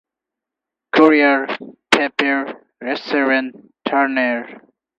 [0.95, 1.45] "Kurier,
[1.91, 4.59] Papier, rasieren, Turnier".